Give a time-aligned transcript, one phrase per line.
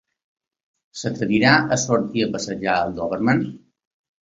[1.01, 3.47] S'atrevirà a sortir a passejar el dòberman.